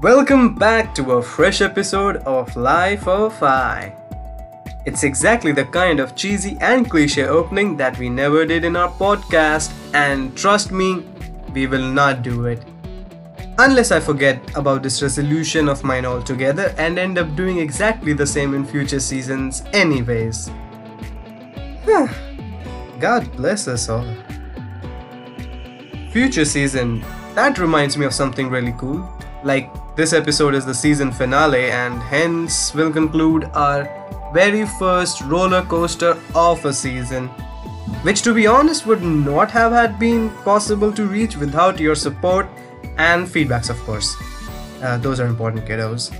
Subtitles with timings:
[0.00, 3.94] Welcome back to a fresh episode of Life of I.
[4.84, 8.90] It's exactly the kind of cheesy and cliche opening that we never did in our
[8.90, 11.04] podcast, and trust me,
[11.52, 12.64] we will not do it.
[13.58, 18.26] Unless I forget about this resolution of mine altogether and end up doing exactly the
[18.26, 20.50] same in future seasons, anyways.
[22.98, 24.06] God bless us all.
[26.12, 29.08] Future season, that reminds me of something really cool.
[29.42, 33.88] Like, this episode is the season finale, and hence will conclude our
[34.32, 37.28] very first roller coaster of a season.
[38.02, 42.48] Which, to be honest, would not have had been possible to reach without your support
[42.98, 44.16] and feedbacks, of course.
[44.82, 46.10] Uh, those are important, kiddos.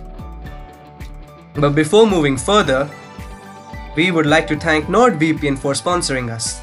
[1.55, 2.89] But before moving further,
[3.97, 6.61] we would like to thank NordVPN for sponsoring us.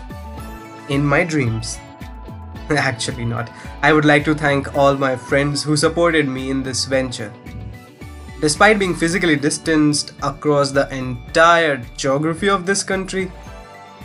[0.88, 1.78] In my dreams.
[2.70, 3.52] Actually, not.
[3.82, 7.32] I would like to thank all my friends who supported me in this venture.
[8.40, 13.30] Despite being physically distanced across the entire geography of this country,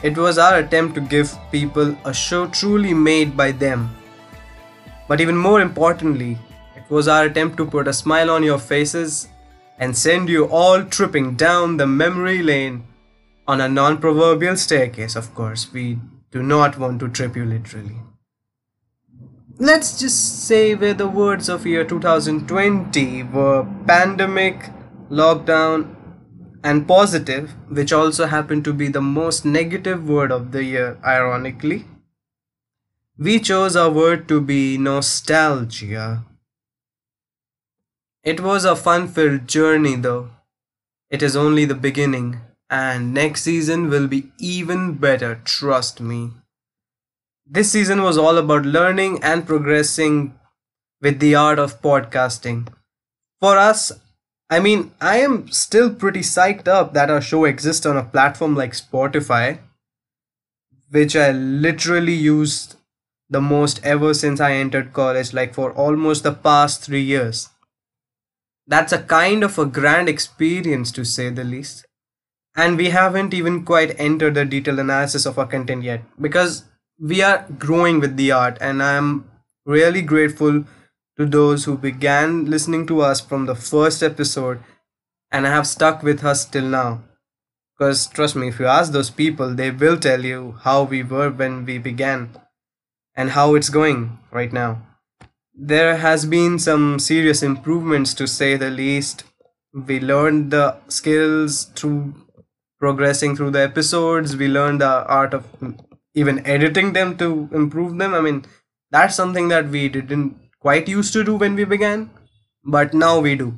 [0.05, 3.85] it was our attempt to give people a show truly made by them.
[5.09, 6.39] But even more importantly,
[6.77, 9.29] it was our attempt to put a smile on your faces
[9.79, 12.85] and send you all tripping down the memory lane
[13.49, 15.73] on a non proverbial staircase, of course.
[15.73, 15.99] We
[16.31, 17.97] do not want to trip you literally
[19.59, 24.71] let's just say where the words of year 2020 were pandemic,
[25.11, 25.95] lockdown,
[26.65, 31.85] and positive, which also happened to be the most negative word of the year, ironically.
[33.19, 36.25] We chose our word to be nostalgia.
[38.25, 40.31] It was a fun filled journey though.
[41.11, 46.31] It is only the beginning, and next season will be even better, trust me.
[47.47, 50.35] This season was all about learning and progressing
[51.03, 52.69] with the art of podcasting.
[53.39, 53.93] For us,
[54.55, 58.55] I mean, I am still pretty psyched up that our show exists on a platform
[58.55, 59.59] like Spotify,
[60.93, 62.77] which I literally used
[63.29, 67.49] the most ever since I entered college, like for almost the past three years.
[68.65, 71.85] That's a kind of a grand experience to say the least.
[72.55, 76.63] And we haven't even quite entered the detailed analysis of our content yet because
[77.01, 79.29] we are growing with the art and i am
[79.67, 80.65] really grateful
[81.17, 84.61] to those who began listening to us from the first episode
[85.31, 87.03] and have stuck with us till now.
[87.77, 91.31] Because trust me if you ask those people they will tell you how we were
[91.31, 92.31] when we began
[93.17, 94.83] and how it's going right now.
[95.55, 99.25] There has been some serious improvements to say the least.
[99.73, 102.15] We learned the skills through
[102.79, 104.37] progressing through the episodes.
[104.37, 105.47] We learned the art of
[106.15, 108.15] even editing them to improve them.
[108.15, 108.45] I mean,
[108.91, 112.11] that's something that we didn't quite used to do when we began,
[112.77, 113.49] but now we do.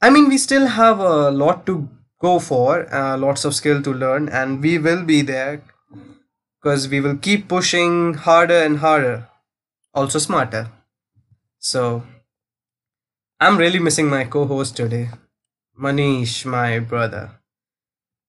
[0.00, 1.88] I mean, we still have a lot to
[2.20, 5.62] go for, uh, lots of skill to learn, and we will be there
[6.60, 9.28] because we will keep pushing harder and harder,
[9.94, 10.70] also smarter.
[11.58, 12.04] So,
[13.40, 15.10] I'm really missing my co host today,
[15.80, 17.40] Manish, my brother.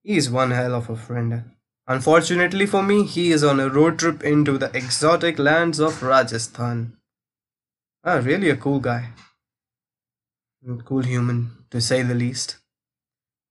[0.03, 1.43] He's one hell of a friend.
[1.87, 6.98] Unfortunately for me, he is on a road trip into the exotic lands of Rajasthan.
[8.01, 9.09] Ah, really a cool guy.
[10.85, 12.57] Cool human, to say the least.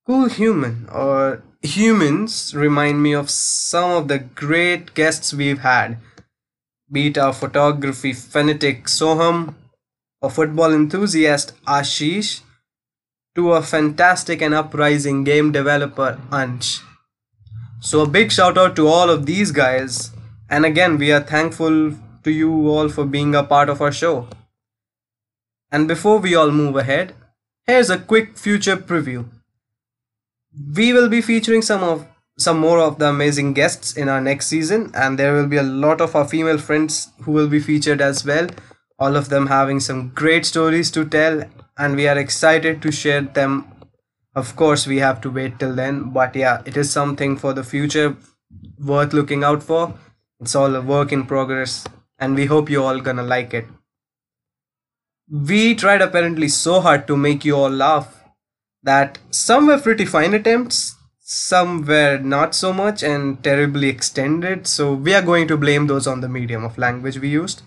[0.06, 5.98] Cool human, or humans, remind me of some of the great guests we've had.
[6.90, 9.54] Be it our photography fanatic Soham,
[10.22, 12.40] a football enthusiast Ashish,
[13.34, 16.82] to a fantastic and uprising game developer Ansh.
[17.80, 20.10] So, a big shout out to all of these guys.
[20.48, 21.92] And again, we are thankful
[22.24, 24.26] to you all for being a part of our show.
[25.70, 27.14] And before we all move ahead,
[27.66, 29.26] here's a quick future preview.
[30.74, 32.06] We will be featuring some of
[32.38, 35.62] some more of the amazing guests in our next season, and there will be a
[35.62, 38.46] lot of our female friends who will be featured as well.
[38.98, 41.42] All of them having some great stories to tell,
[41.76, 43.66] and we are excited to share them
[44.34, 47.64] of course we have to wait till then but yeah it is something for the
[47.64, 48.16] future
[48.90, 49.94] worth looking out for
[50.40, 51.84] it's all a work in progress
[52.18, 53.66] and we hope you all gonna like it
[55.30, 58.24] we tried apparently so hard to make you all laugh
[58.82, 64.94] that some were pretty fine attempts some were not so much and terribly extended so
[64.94, 67.62] we are going to blame those on the medium of language we used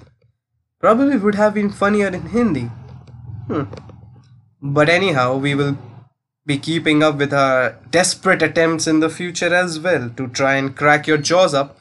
[0.81, 2.63] probably would have been funnier in Hindi.
[3.47, 3.63] Hmm.
[4.61, 5.77] But anyhow, we will
[6.45, 10.75] be keeping up with our desperate attempts in the future as well to try and
[10.75, 11.77] crack your jaws up.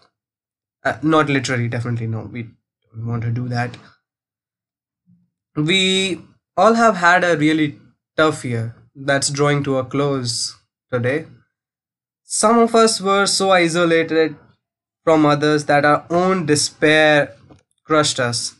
[0.84, 2.20] Uh, not literally, definitely no.
[2.20, 3.76] We don't want to do that.
[5.56, 6.22] We
[6.56, 7.78] all have had a really
[8.16, 10.56] tough year that's drawing to a close
[10.92, 11.26] today.
[12.24, 14.36] Some of us were so isolated
[15.02, 17.34] from others that our own despair
[17.84, 18.54] crushed us.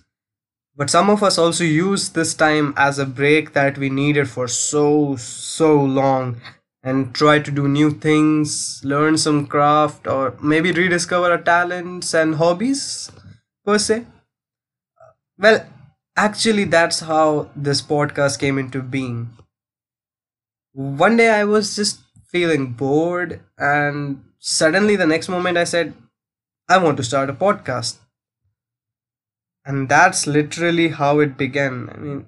[0.76, 4.48] But some of us also used this time as a break that we needed for
[4.48, 6.40] so, so long
[6.82, 12.36] and tried to do new things, learn some craft, or maybe rediscover our talents and
[12.36, 13.12] hobbies,
[13.64, 14.06] per se.
[15.38, 15.66] Well,
[16.24, 19.30] actually, that's how this podcast came into being.
[20.72, 25.94] One day I was just feeling bored, and suddenly the next moment I said,
[26.68, 27.98] I want to start a podcast.
[29.64, 31.88] And that's literally how it began.
[31.88, 32.26] I mean,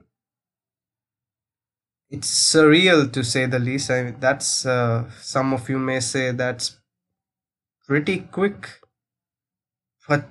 [2.11, 3.91] it's surreal to say the least.
[3.91, 6.79] I mean, that's uh, some of you may say that's
[7.87, 8.81] pretty quick,
[10.09, 10.29] but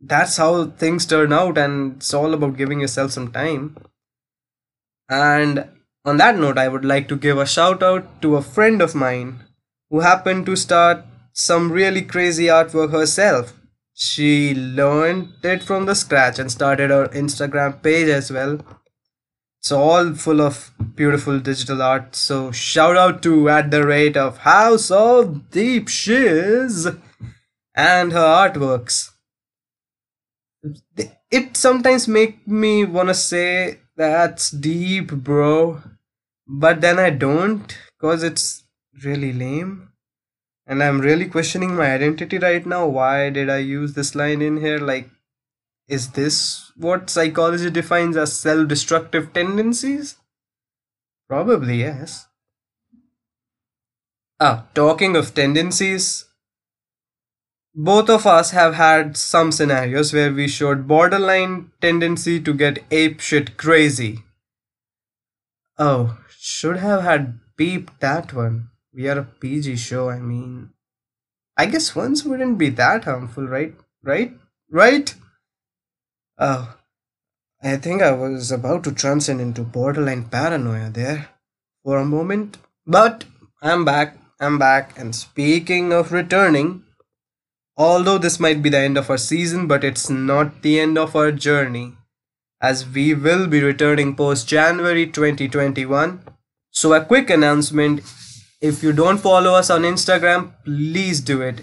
[0.00, 3.76] that's how things turn out, and it's all about giving yourself some time.
[5.08, 5.68] And
[6.04, 8.94] on that note, I would like to give a shout out to a friend of
[8.94, 9.44] mine
[9.90, 13.54] who happened to start some really crazy artwork herself.
[13.94, 18.60] She learned it from the scratch and started her Instagram page as well.
[19.60, 22.14] It's all full of beautiful digital art.
[22.14, 26.86] So shout out to at the rate of House of Deep Shiz
[27.74, 29.10] and her artworks.
[31.30, 35.82] It sometimes make me wanna say that's deep, bro
[36.46, 38.64] but then I don't because it's
[39.04, 39.90] really lame.
[40.66, 42.86] And I'm really questioning my identity right now.
[42.86, 44.78] Why did I use this line in here?
[44.78, 45.08] Like,
[45.88, 50.16] is this what psychology defines as self destructive tendencies?
[51.28, 52.26] Probably, yes.
[54.40, 56.25] Ah, talking of tendencies,
[57.78, 63.20] both of us have had some scenarios where we showed borderline tendency to get ape
[63.20, 64.24] shit crazy.
[65.78, 68.70] Oh, should have had beeped that one.
[68.94, 70.70] We are a PG show, I mean.
[71.58, 73.74] I guess ones wouldn't be that harmful, right?
[74.02, 74.32] Right?
[74.70, 75.14] Right?
[76.38, 76.78] Oh,
[77.62, 81.28] I think I was about to transcend into borderline paranoia there
[81.84, 82.56] for a moment.
[82.86, 83.24] But
[83.60, 86.84] I'm back, I'm back, and speaking of returning,
[87.76, 91.16] although this might be the end of our season, but it's not the end of
[91.16, 91.94] our journey,
[92.60, 96.22] as we will be returning post January 2021
[96.78, 98.00] so a quick announcement:
[98.60, 101.62] if you don't follow us on Instagram, please do it.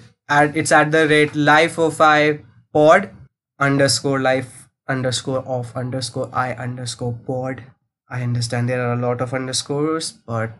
[0.61, 2.39] It's at the rate life of I
[2.73, 3.11] pod
[3.59, 7.61] underscore life underscore off underscore I underscore pod.
[8.09, 10.57] I understand there are a lot of underscores, but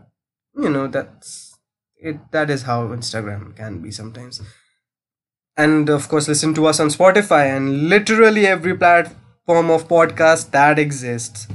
[0.56, 1.58] you know that's
[1.98, 2.20] it.
[2.32, 4.40] That is how Instagram can be sometimes.
[5.56, 10.80] And of course, listen to us on Spotify and literally every platform of podcast that
[10.80, 11.48] exists.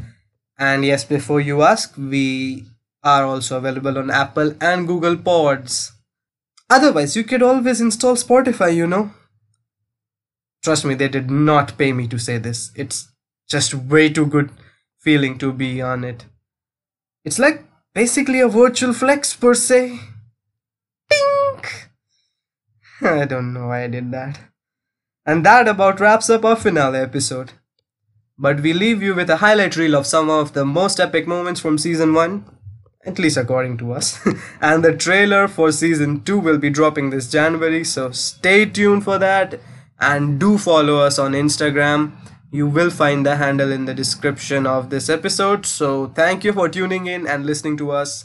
[0.59, 2.65] And yes, before you ask, we
[3.03, 5.93] are also available on Apple and Google Pods.
[6.71, 9.13] Otherwise, you could always install Spotify, you know.
[10.63, 12.71] Trust me, they did not pay me to say this.
[12.75, 13.09] It's
[13.49, 14.51] just way too good
[14.99, 16.27] feeling to be on it.
[17.25, 19.99] It's like basically a virtual flex per se.
[23.23, 24.41] I don't know why I did that.
[25.27, 27.53] And that about wraps up our finale episode.
[28.39, 31.61] But we leave you with a highlight reel of some of the most epic moments
[31.61, 32.45] from season 1
[33.09, 34.21] at least according to us.
[34.61, 39.19] and the trailer for season 2 will be dropping this January, so stay tuned for
[39.19, 39.61] that
[40.01, 42.13] and do follow us on Instagram.
[42.51, 45.67] You will find the handle in the description of this episode.
[45.67, 48.25] So thank you for tuning in and listening to us.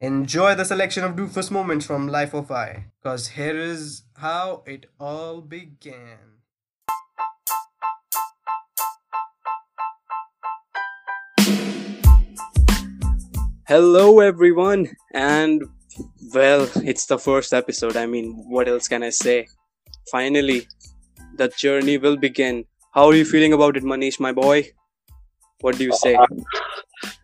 [0.00, 4.86] Enjoy the selection of Doofus moments from Life of I, because here is how it
[5.00, 6.38] all began.
[13.66, 15.64] Hello, everyone, and
[16.32, 17.96] well, it's the first episode.
[17.96, 19.48] I mean, what else can I say?
[20.12, 20.68] Finally,
[21.38, 22.66] the journey will begin.
[22.94, 24.70] How are you feeling about it, Manish, my boy?
[25.60, 26.14] What do you say?
[26.14, 26.26] Uh,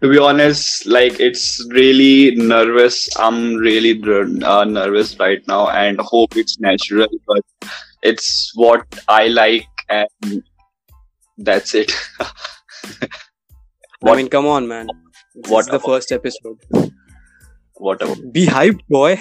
[0.04, 3.08] To be honest, like it's really nervous.
[3.16, 7.08] I'm really uh, nervous right now, and hope it's natural.
[7.26, 7.70] But
[8.02, 10.42] it's what I like, and
[11.38, 11.90] that's it.
[14.04, 14.88] I mean, come on, man
[15.34, 16.58] this what is the first episode.
[17.74, 18.14] Whatever.
[18.32, 19.20] Be hyped, boy.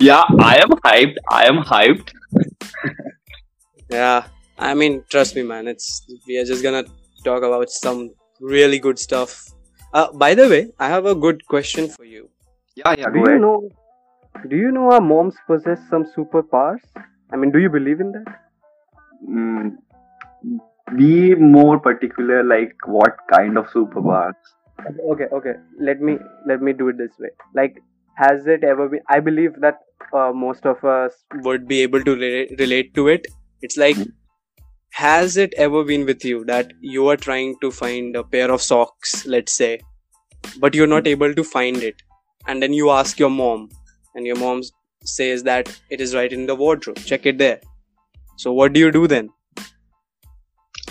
[0.00, 1.16] yeah, I am hyped.
[1.30, 2.12] I am hyped.
[3.90, 4.26] yeah.
[4.58, 5.68] I mean, trust me, man.
[5.68, 6.84] It's we are just gonna
[7.24, 9.48] talk about some really good stuff.
[9.92, 12.28] Uh, by the way, I have a good question for you.
[12.76, 13.10] Yeah, yeah.
[13.10, 13.68] Do you know?
[14.48, 16.80] Do you know our moms possess some superpowers?
[17.32, 18.40] I mean, do you believe in that?
[19.28, 19.76] Mm,
[20.96, 24.34] be more particular, like what kind of superpowers?
[25.12, 25.54] Okay, okay.
[25.80, 27.30] Let me let me do it this way.
[27.54, 27.82] Like,
[28.14, 29.00] has it ever been?
[29.08, 29.80] I believe that
[30.12, 33.26] uh, most of us would be able to relate, relate to it.
[33.60, 34.12] It's like, Mhm.
[34.92, 38.62] Has it ever been with you that you are trying to find a pair of
[38.62, 39.80] socks, let's say,
[40.58, 42.02] but you're not able to find it,
[42.46, 43.68] and then you ask your mom,
[44.14, 44.62] and your mom
[45.04, 46.98] says that it is right in the wardrobe.
[46.98, 47.60] Check it there.
[48.36, 49.30] So what do you do then?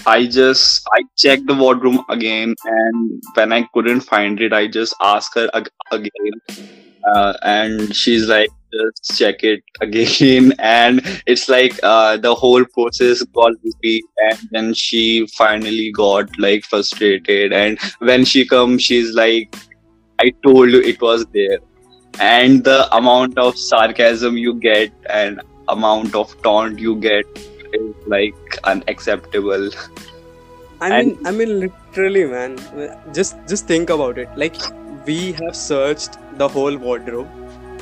[0.06, 4.94] I just I checked the wardrobe again, and when I couldn't find it, I just
[5.02, 6.32] asked her ag- again,
[7.14, 13.24] uh, and she's like, "Just check it again." And it's like uh, the whole process
[13.24, 17.54] got repeat, and then she finally got like frustrated.
[17.54, 19.56] And when she comes, she's like,
[20.20, 21.60] "I told you it was there."
[22.20, 27.26] And the amount of sarcasm you get and amount of taunt you get
[27.74, 29.70] is like unacceptable.
[30.80, 32.58] I mean, I mean, literally, man.
[33.14, 34.30] Just, just think about it.
[34.36, 34.56] Like,
[35.08, 37.28] we have searched the whole wardrobe.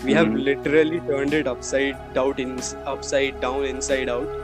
[0.08, 0.44] We have Mhm.
[0.48, 2.58] literally turned it upside out, in,
[2.96, 4.42] upside down, inside out.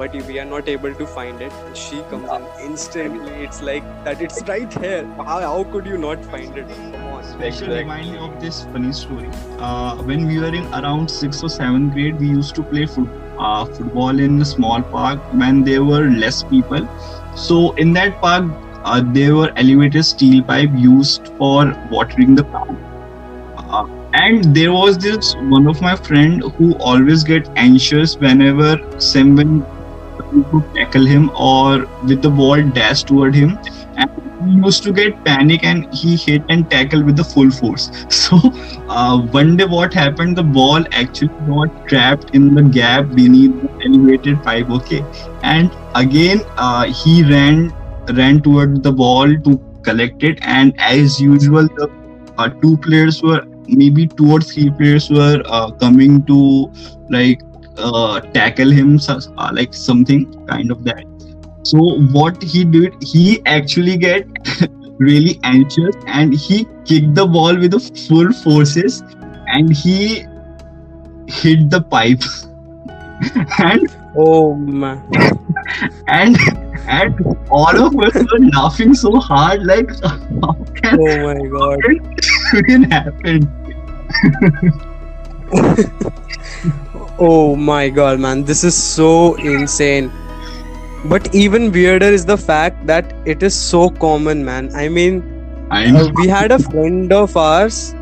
[0.00, 1.52] But we are not able to find it.
[1.66, 3.36] And she comes in instantly.
[3.44, 4.20] It's like that.
[4.26, 5.06] It's right here.
[5.28, 6.66] How, how could you not find it?
[6.68, 7.22] Come on.
[7.24, 7.78] Special Exactly.
[7.78, 9.30] remind me of this funny story.
[9.58, 13.08] Uh, when we were in around sixth or seventh grade, we used to play foot,
[13.38, 16.86] uh, football in a small park when there were less people.
[17.46, 18.44] So in that park,
[18.86, 22.78] uh, there were elevated steel pipe used for watering the plant.
[23.56, 29.66] Uh, and there was this one of my friend who always get anxious whenever someone
[30.52, 33.58] would tackle him or with the ball dash toward him.
[33.96, 34.10] And
[34.44, 37.90] he used to get panic and he hit and tackle with the full force.
[38.10, 38.38] So
[38.88, 40.36] uh, one day what happened?
[40.36, 45.04] The ball actually got trapped in the gap beneath the elevated pipe okay?
[45.42, 47.72] And again uh, he ran
[48.14, 50.38] ran toward the ball to collect it.
[50.42, 51.90] And as usual the
[52.38, 56.70] uh, two players were maybe two or three players were uh, coming to
[57.10, 57.40] like
[57.78, 61.04] uh, tackle him uh, like something kind of that.
[61.62, 61.78] So
[62.12, 64.26] what he did he actually get
[64.98, 69.02] really anxious and he kicked the ball with the full forces
[69.46, 70.24] and he
[71.26, 72.22] hit the pipe.
[73.58, 75.02] And Oh man.
[76.08, 76.36] and
[76.86, 77.14] and
[77.50, 79.90] all of us were laughing so hard like
[80.42, 81.78] how can Oh my god.
[81.84, 82.26] it
[82.58, 83.48] even happen
[87.18, 90.10] Oh my god, man, this is so insane.
[91.04, 94.70] But even weirder is the fact that it is so common, man.
[94.74, 95.22] I mean,
[95.94, 97.94] uh, we had a friend of ours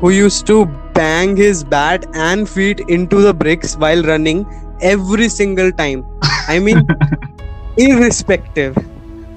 [0.00, 4.46] who used to bang his bat and feet into the bricks while running
[4.80, 6.04] every single time.
[6.48, 6.86] I mean,
[7.76, 8.76] irrespective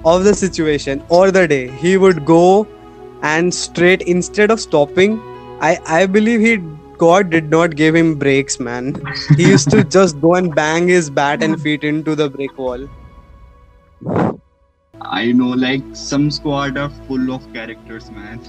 [0.05, 2.67] of the situation or the day, he would go
[3.21, 5.19] and straight instead of stopping.
[5.61, 6.57] I I believe he
[6.97, 8.95] God did not give him brakes, man.
[9.35, 12.87] He used to just go and bang his bat and feet into the brick wall.
[15.01, 18.39] I know like some squad are full of characters man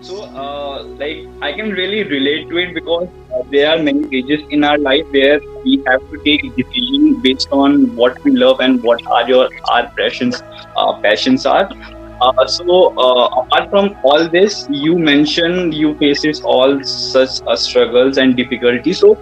[0.00, 4.40] So, uh, like, I can really relate to it because uh, there are many stages
[4.50, 8.82] in our life where we have to take decisions based on what we love and
[8.82, 10.42] what are your our passions.
[10.76, 11.68] Uh, passions are.
[12.20, 18.18] Uh, so, uh, apart from all this, you mentioned you faces all such uh, struggles
[18.18, 19.00] and difficulties.
[19.00, 19.14] So,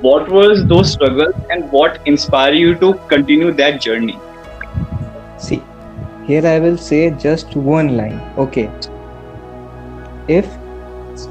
[0.00, 4.22] what was those struggles and what inspired you to continue that journey?
[5.38, 5.62] See,
[6.24, 8.20] here I will say just one line.
[8.36, 8.70] Okay.
[10.28, 10.46] If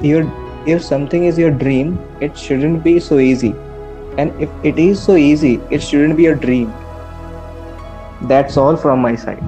[0.01, 0.23] your
[0.65, 3.53] if something is your dream, it shouldn't be so easy.
[4.17, 6.73] And if it is so easy, it shouldn't be a dream.
[8.21, 9.43] That's all from my side.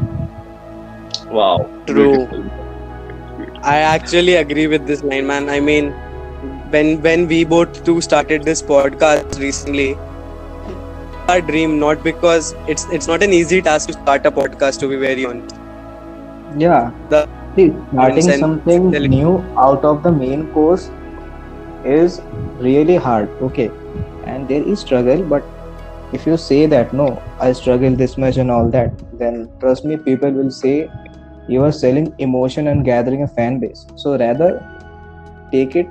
[1.30, 2.30] Wow, True.
[3.64, 5.50] I actually agree with this line, man.
[5.50, 5.92] I mean,
[6.70, 10.00] when when we both two started this podcast recently,
[11.28, 14.80] our dream not because it's it's not an easy task to start a podcast.
[14.80, 15.60] To be very honest,
[16.58, 16.92] Yeah.
[17.10, 20.90] The- See, starting something new out of the main course
[21.86, 22.22] is
[22.60, 23.30] really hard.
[23.42, 23.72] Okay.
[24.26, 25.44] And there is struggle, but
[26.12, 29.98] if you say that no, I struggle this much and all that, then trust me,
[29.98, 30.90] people will say
[31.48, 33.86] you are selling emotion and gathering a fan base.
[33.96, 34.52] So rather
[35.52, 35.88] take it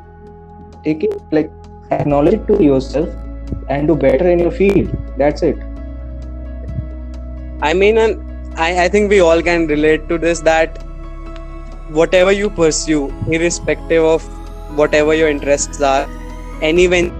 [0.85, 1.51] take it like
[1.91, 3.09] acknowledge it to yourself
[3.71, 4.95] and do better in your field.
[5.17, 5.57] That's it.
[7.63, 8.21] I mean, and
[8.59, 10.84] I, I think we all can relate to this that
[11.91, 14.23] whatever you pursue, irrespective of
[14.77, 16.09] whatever your interests are,
[16.63, 17.11] anyway,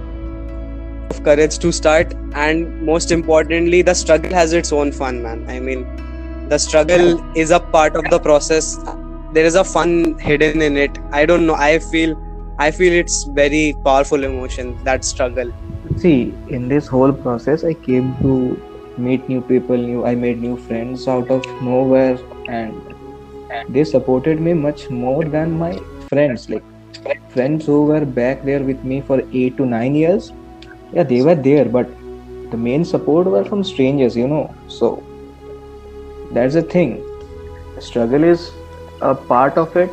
[1.09, 5.45] of courage to start, and most importantly, the struggle has its own fun, man.
[5.49, 5.85] I mean,
[6.49, 8.77] the struggle is a part of the process.
[9.33, 10.97] There is a fun hidden in it.
[11.11, 11.55] I don't know.
[11.55, 12.15] I feel,
[12.57, 15.51] I feel it's very powerful emotion that struggle.
[15.97, 18.59] See, in this whole process, I came to
[18.97, 19.77] meet new people.
[19.77, 22.17] New, I made new friends out of nowhere,
[22.47, 22.94] and
[23.69, 25.77] they supported me much more than my
[26.09, 26.49] friends.
[26.49, 26.63] Like
[27.29, 30.31] friends who were back there with me for eight to nine years,
[30.93, 31.87] yeah, they were there, but
[32.51, 34.53] the main support were from strangers, you know.
[34.67, 35.03] So
[36.31, 37.03] that's the thing.
[37.79, 38.51] Struggle is
[39.01, 39.91] a part of it.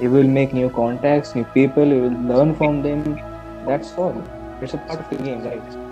[0.00, 1.86] You will make new contacts, new people.
[1.86, 3.20] You will learn from them.
[3.66, 4.22] That's all.
[4.60, 5.84] It's a part of the game, right?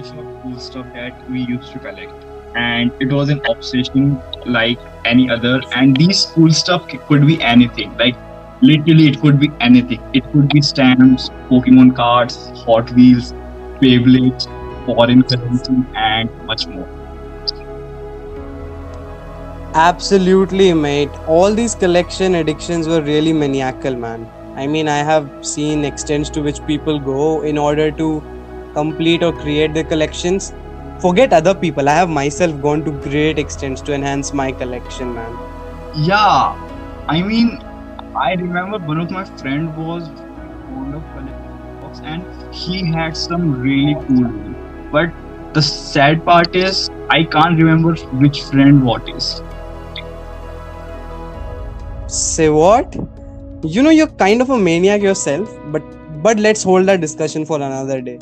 [0.00, 2.19] of cool stuff that we used to collect
[2.54, 7.96] and it was an obsession like any other and these cool stuff could be anything
[7.98, 8.16] like
[8.60, 13.32] literally it could be anything it could be stamps pokemon cards hot wheels
[13.82, 14.48] beyblades
[14.86, 16.88] foreign currency and much more
[19.72, 21.10] Absolutely, mate.
[21.28, 24.28] All these collection addictions were really maniacal, man.
[24.56, 28.20] I mean, I have seen extents to which people go in order to
[28.74, 30.52] complete or create their collections.
[31.00, 31.88] Forget other people.
[31.88, 35.40] I have myself gone to great extents to enhance my collection, man.
[36.08, 36.54] yeah
[37.14, 37.48] i mean
[38.24, 40.08] i remember one of my friend was
[40.66, 42.26] fond of collecting books and
[42.60, 44.56] he had some really cool one.
[44.92, 45.10] but
[45.54, 49.30] the sad part is i can't remember which friend what is
[52.06, 52.94] Say what?
[53.62, 55.82] You know, you're kind of a maniac yourself, but
[56.22, 58.18] but let's hold that discussion for another day.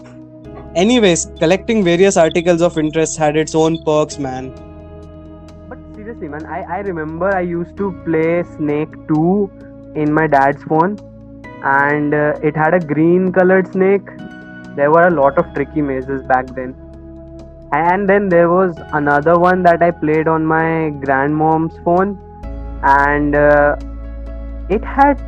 [0.78, 4.50] Anyways, collecting various articles of interest had its own perks, man.
[5.68, 9.50] But seriously, man, I, I remember I used to play Snake 2
[9.96, 10.96] in my dad's phone,
[11.64, 14.06] and uh, it had a green colored snake.
[14.76, 16.76] There were a lot of tricky mazes back then.
[17.72, 22.16] And then there was another one that I played on my grandmom's phone,
[22.84, 23.74] and uh,
[24.68, 25.20] it had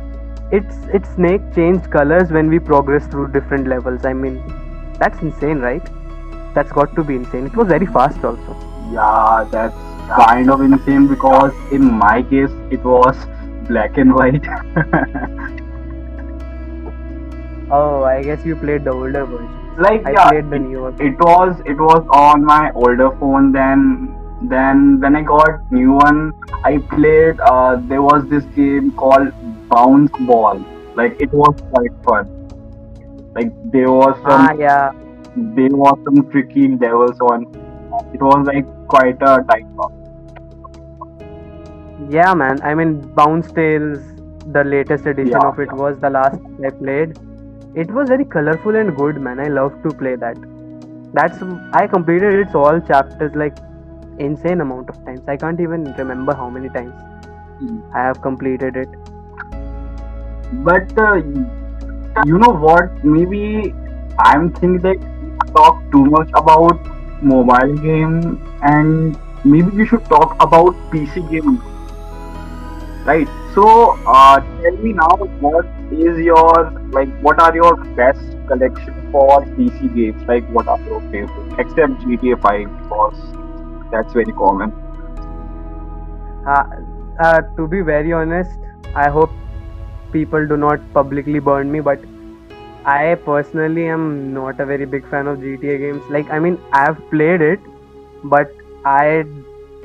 [0.53, 4.05] its its snake changed colors when we progressed through different levels.
[4.05, 4.60] I mean,
[5.01, 5.89] that's insane, right?
[6.55, 7.47] That's got to be insane.
[7.47, 8.57] It was very fast also.
[8.93, 9.75] Yeah, that's
[10.15, 13.17] kind of insane because in my case it was
[13.67, 14.45] black and white.
[17.69, 19.57] Oh, I guess you played the older version.
[19.77, 20.89] like I yeah, played the newer.
[20.99, 23.83] it was it was on my older phone then
[24.53, 26.33] then when I got new one
[26.65, 29.31] I played uh there was this game called
[29.69, 30.63] Bounce Ball.
[30.95, 32.27] Like it was quite fun.
[33.35, 34.91] Like there was some Ah, yeah.
[35.35, 37.45] there was some tricky levels on
[38.13, 39.93] it was like quite a time bomb.
[42.09, 42.59] Yeah, man.
[42.63, 43.99] I mean, Bounce Tales,
[44.45, 47.17] the latest edition Yeah, of it was the last I played.
[47.75, 49.39] It was very colorful and good, man.
[49.39, 50.37] I love to play that.
[51.13, 51.41] That's
[51.73, 53.57] I completed its all chapters like
[54.17, 55.21] insane amount of times.
[55.27, 56.93] I can't even remember how many times
[57.59, 57.79] Hmm.
[57.93, 58.89] I have completed it.
[60.51, 61.21] But uh,
[62.25, 63.03] you know what?
[63.03, 63.73] Maybe
[64.19, 66.79] I'm thinking that we talk too much about
[67.21, 71.61] mobile game, and maybe we should talk about PC game,
[73.05, 73.27] right?
[73.53, 77.09] So, uh, tell me now, what is your like?
[77.21, 80.23] What are your best collection for PC games?
[80.27, 81.59] Like, what are your favorite?
[81.59, 84.71] Except GTA 5, because that's very common.
[86.47, 86.63] Uh,
[87.19, 88.57] uh, to be very honest,
[88.95, 89.29] I hope
[90.11, 91.99] people do not publicly burn me, but
[92.85, 96.03] I personally am not a very big fan of GTA games.
[96.09, 97.59] Like, I mean, I have played it,
[98.23, 98.51] but
[98.85, 99.23] I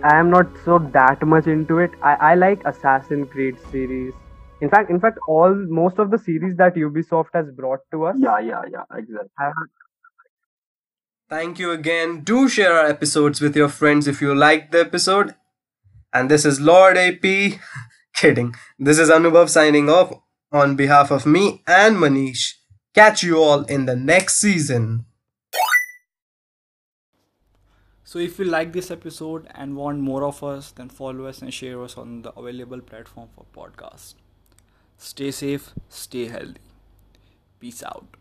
[0.03, 1.91] I am not so that much into it.
[2.03, 4.13] I, I like Assassin's Creed series.
[4.61, 8.17] In fact, in fact, all most of the series that Ubisoft has brought to us,
[8.19, 9.29] Yeah, yeah, yeah, exactly.
[9.39, 9.53] have
[11.29, 12.21] Thank you again.
[12.21, 15.35] Do share our episodes with your friends if you liked the episode.
[16.13, 17.25] And this is Lord AP.
[18.17, 18.55] Kidding.
[18.79, 20.11] This is Anubhav signing off
[20.51, 22.55] on behalf of me and Manish.
[22.95, 25.05] Catch you all in the next season.
[28.05, 31.53] So if you like this episode and want more of us, then follow us and
[31.53, 34.15] share us on the available platform for podcast.
[34.97, 36.61] Stay safe, stay healthy.
[37.61, 38.17] Peace out.